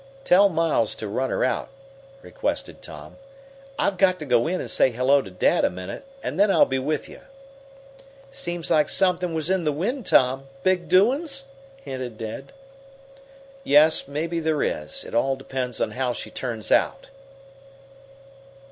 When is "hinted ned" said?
11.85-12.51